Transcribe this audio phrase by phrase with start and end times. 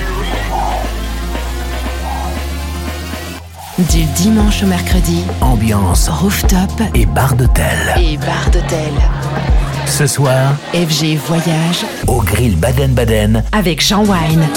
[3.92, 7.94] Du dimanche au mercredi, ambiance rooftop et bar d'hôtel.
[7.97, 8.94] Et bar d'hôtel.
[9.86, 14.47] Ce soir, FG Voyage au grill Baden-Baden avec Jean Wine.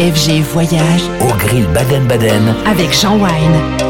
[0.00, 3.89] FG Voyage au grill Baden-Baden, avec Jean Wine.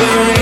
[0.00, 0.33] whisper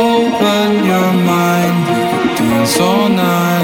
[0.00, 1.86] Open your mind,
[2.38, 3.57] dance all night.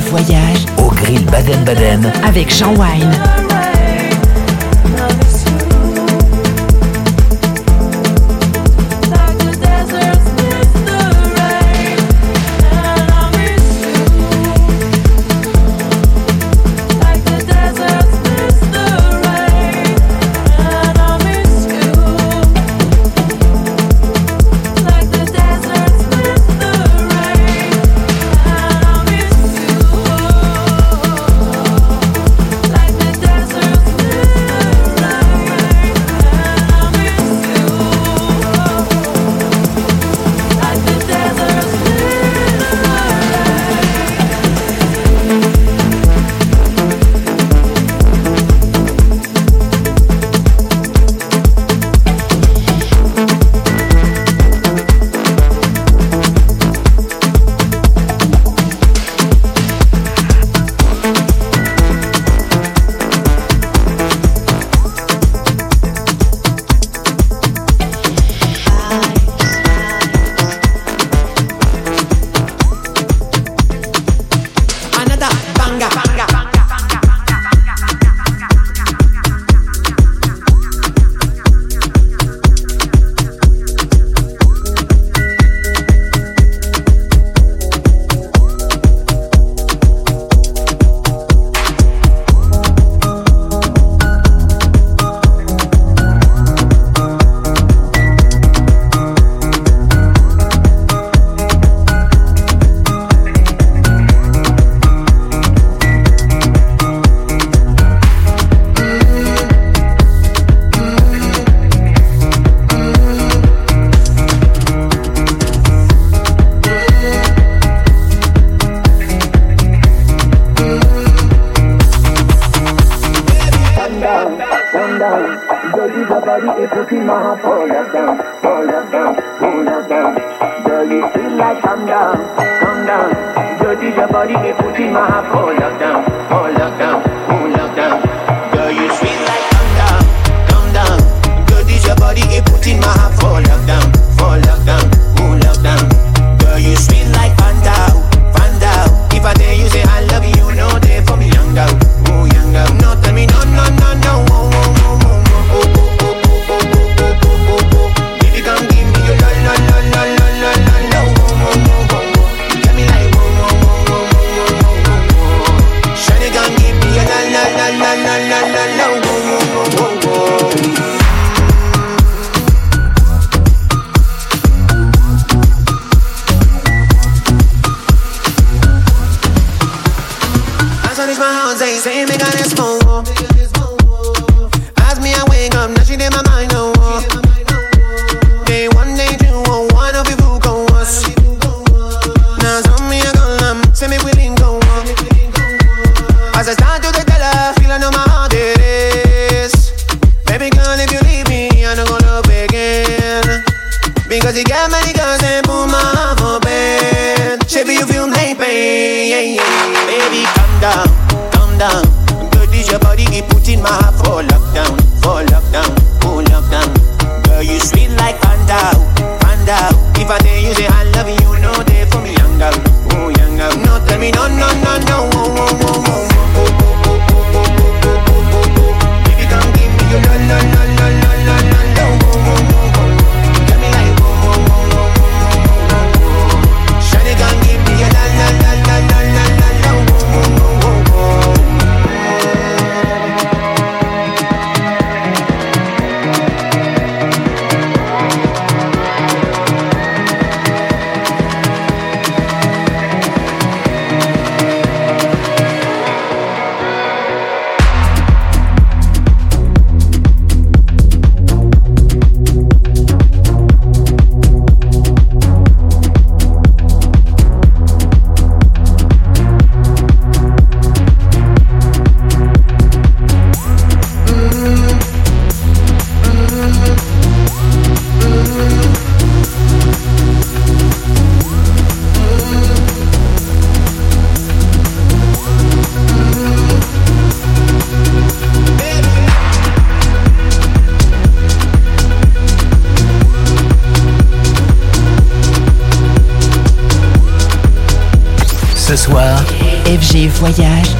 [0.00, 3.49] FG Voyage au grill Baden-Baden, avec Jean Wine.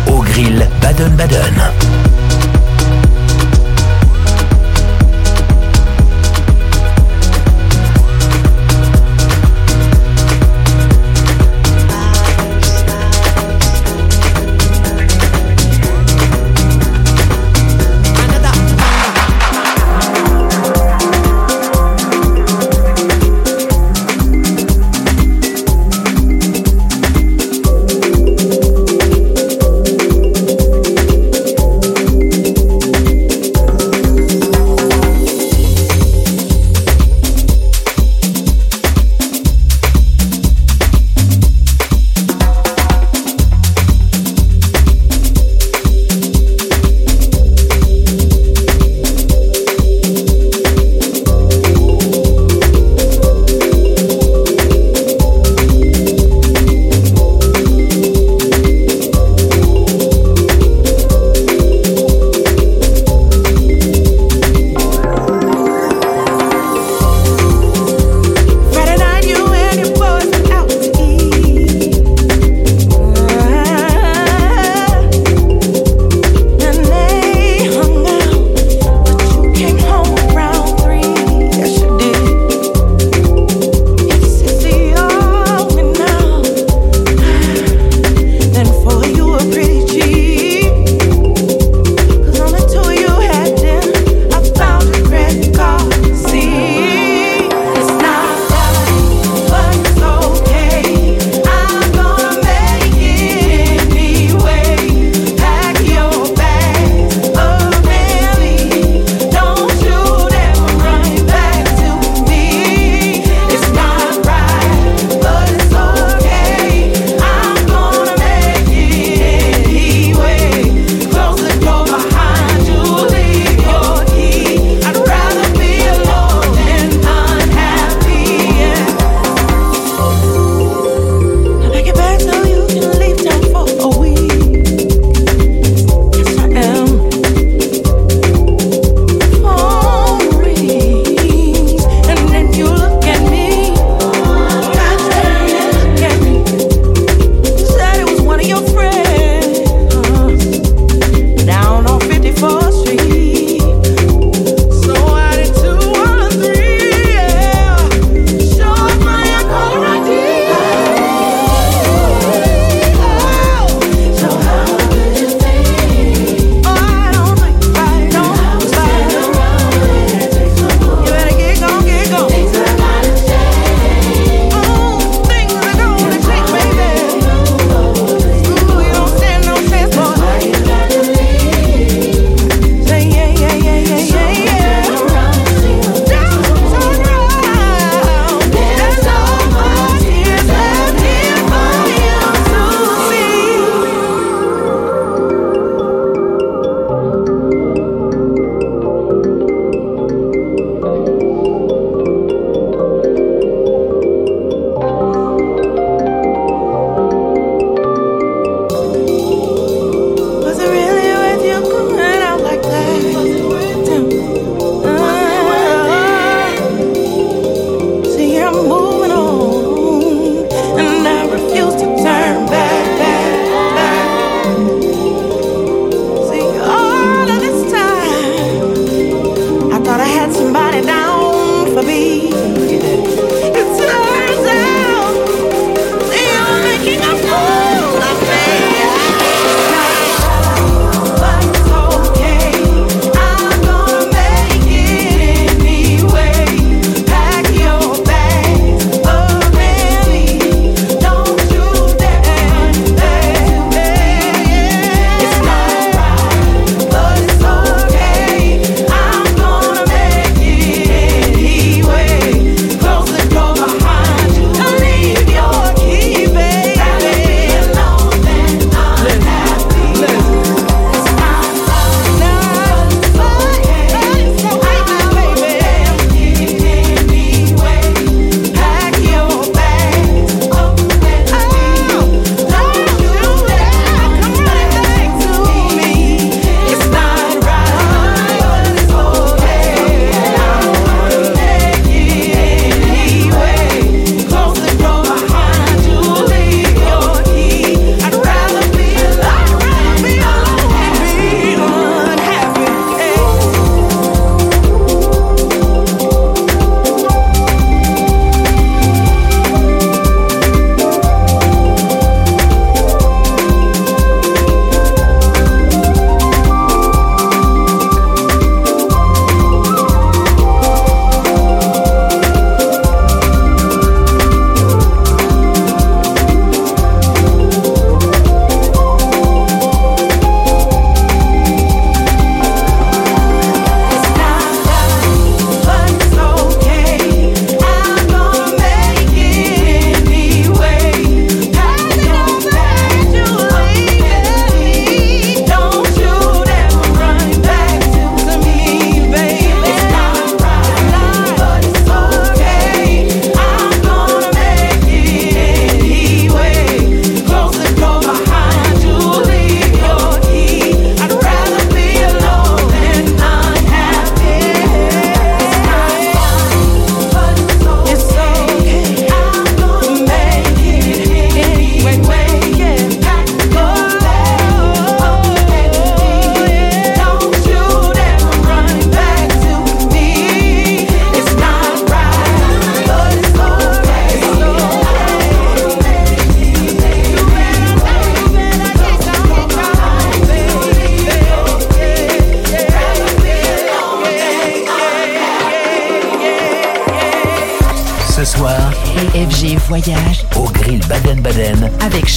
[0.06, 1.49] Au grill Baden-Baden.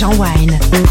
[0.03, 0.82] Jean Wine.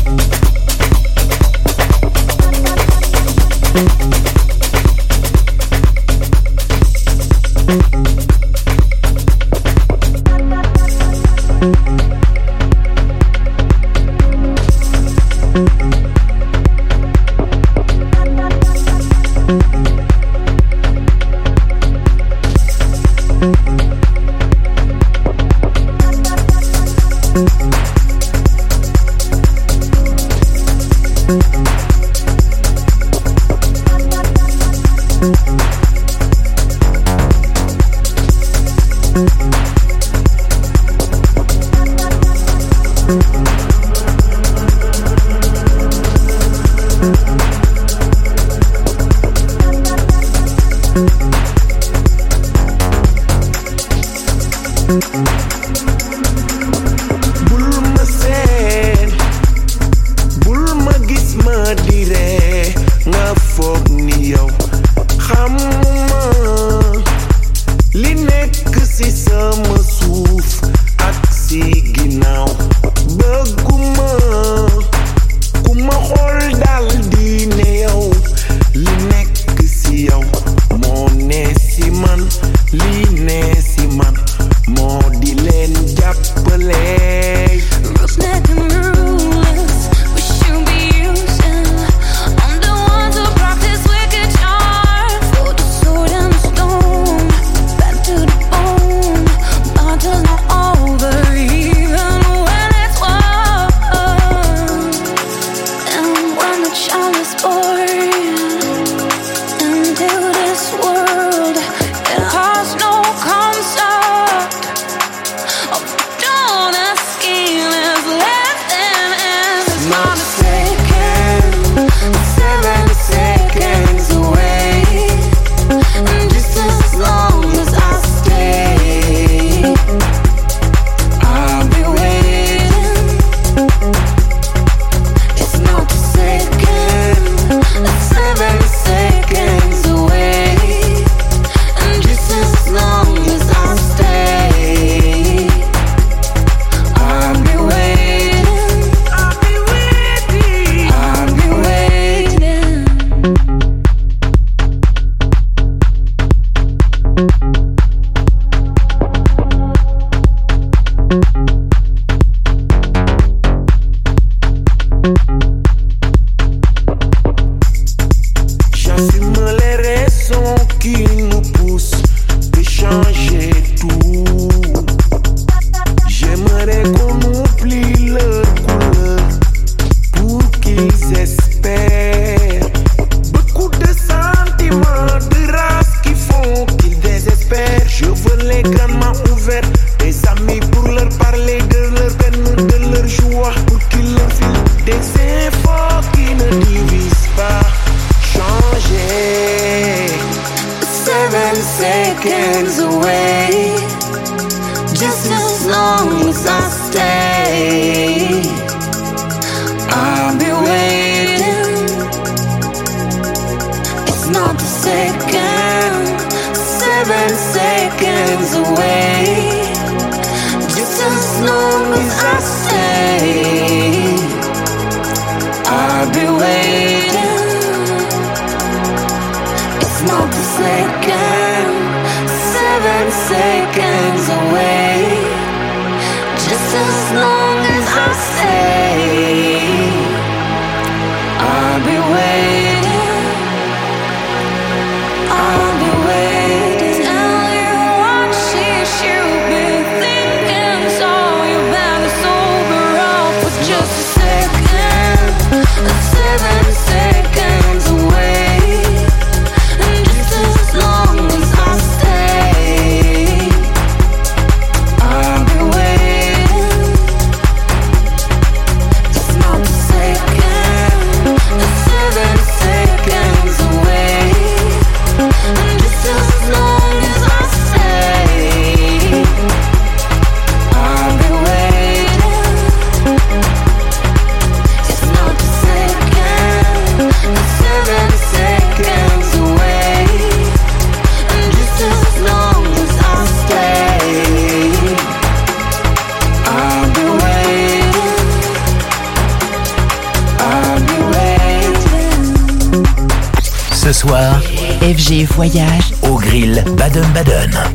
[304.95, 307.72] FG Voyage au grill Baden-Baden.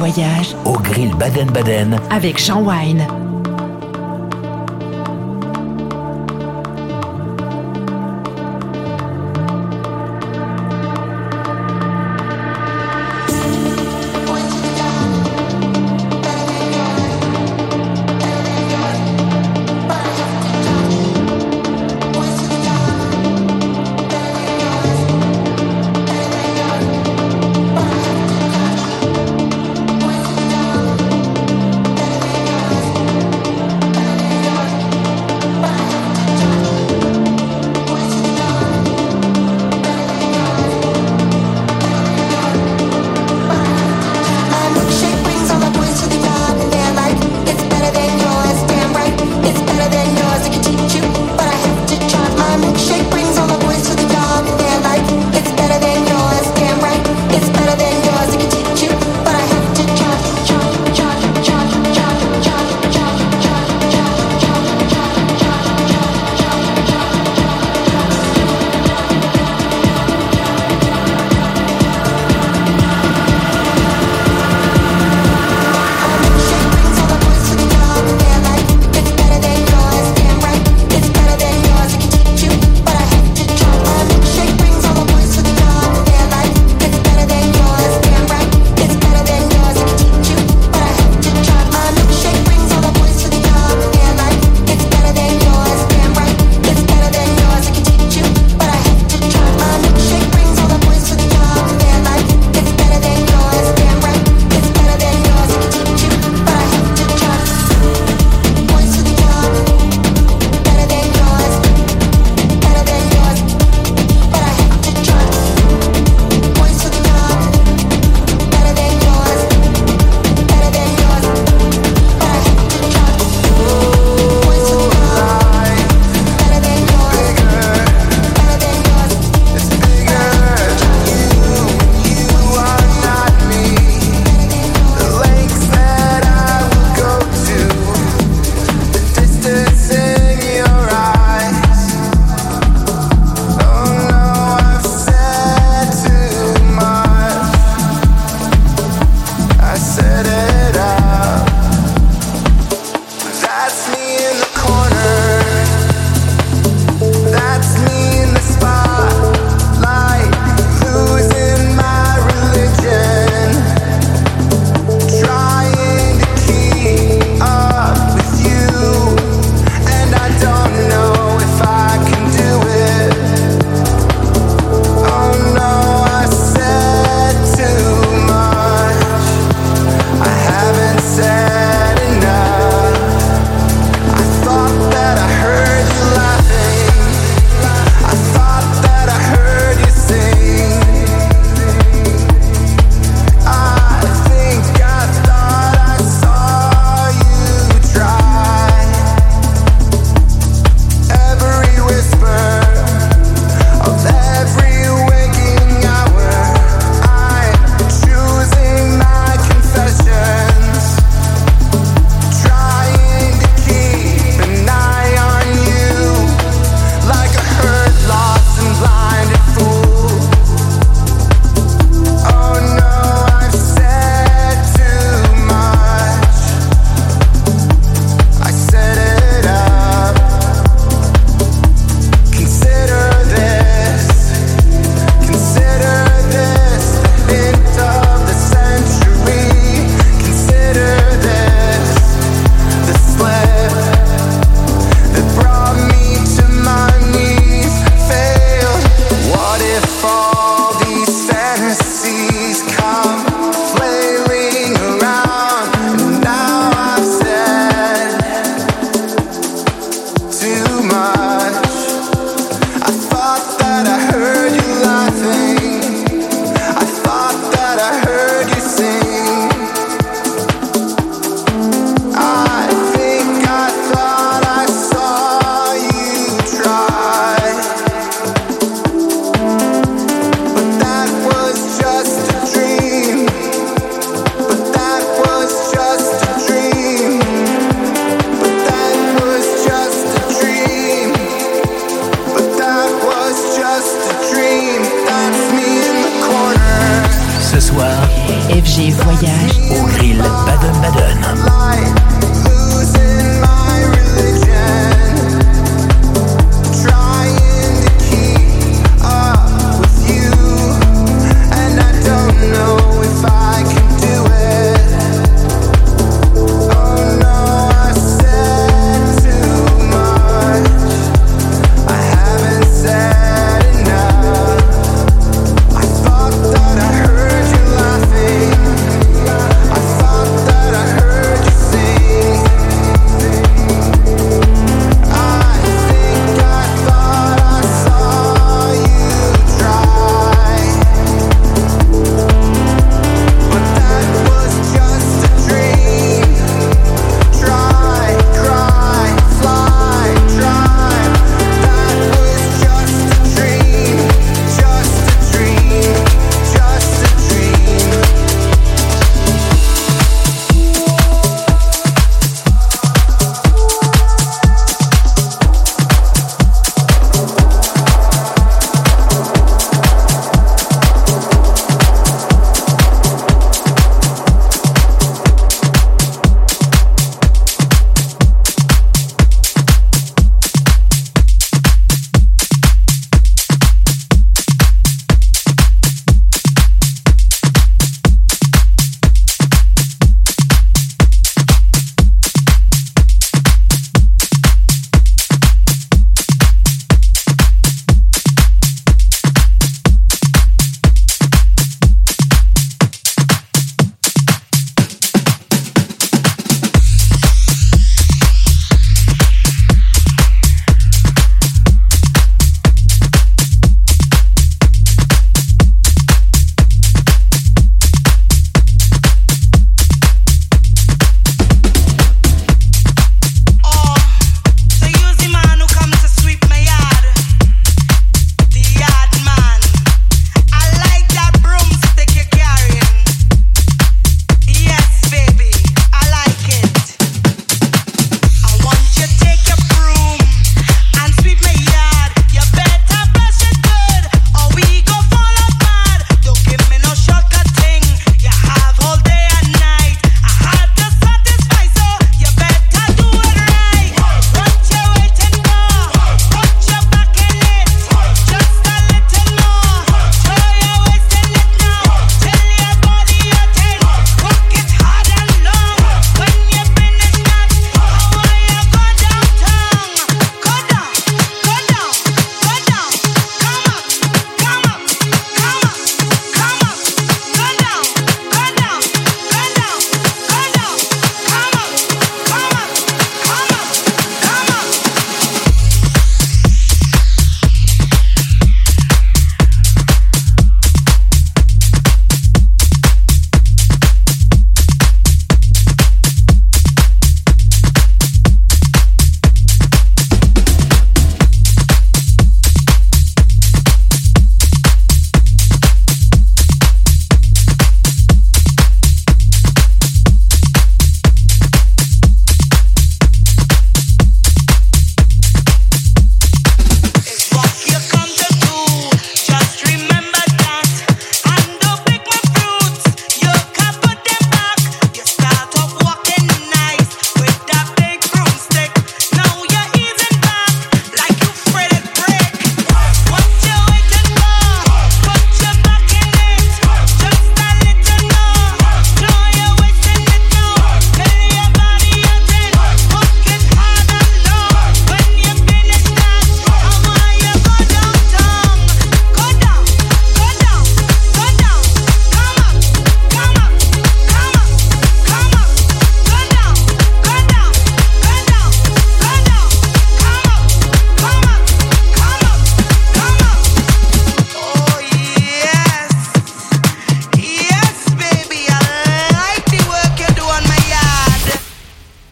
[0.00, 3.06] Voyage au grill Baden-Baden avec Jean Wine.